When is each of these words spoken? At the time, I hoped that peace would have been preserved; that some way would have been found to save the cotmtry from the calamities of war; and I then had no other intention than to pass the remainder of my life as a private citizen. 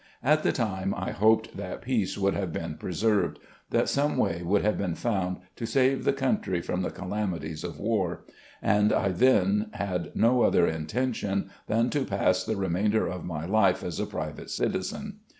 At 0.23 0.41
the 0.41 0.51
time, 0.51 0.95
I 0.97 1.11
hoped 1.11 1.55
that 1.57 1.83
peace 1.83 2.17
would 2.17 2.33
have 2.33 2.51
been 2.51 2.73
preserved; 2.79 3.37
that 3.69 3.87
some 3.87 4.17
way 4.17 4.41
would 4.41 4.63
have 4.63 4.75
been 4.75 4.95
found 4.95 5.37
to 5.57 5.67
save 5.67 6.05
the 6.05 6.11
cotmtry 6.11 6.65
from 6.65 6.81
the 6.81 6.89
calamities 6.89 7.63
of 7.63 7.79
war; 7.79 8.25
and 8.63 8.91
I 8.91 9.09
then 9.09 9.67
had 9.73 10.11
no 10.15 10.41
other 10.41 10.65
intention 10.65 11.51
than 11.67 11.91
to 11.91 12.03
pass 12.03 12.43
the 12.43 12.55
remainder 12.55 13.05
of 13.05 13.23
my 13.25 13.45
life 13.45 13.83
as 13.83 13.99
a 13.99 14.07
private 14.07 14.49
citizen. 14.49 15.19